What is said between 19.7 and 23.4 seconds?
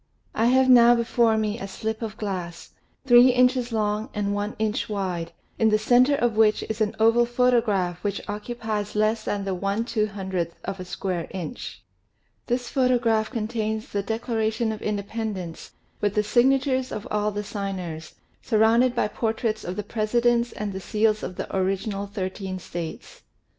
the Presidents and the seals of the original thirteen States.